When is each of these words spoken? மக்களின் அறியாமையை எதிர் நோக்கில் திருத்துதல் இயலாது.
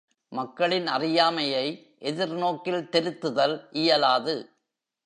மக்களின் 0.29 0.87
அறியாமையை 0.87 1.95
எதிர் 1.99 2.35
நோக்கில் 2.35 2.89
திருத்துதல் 2.91 3.67
இயலாது. 3.71 4.35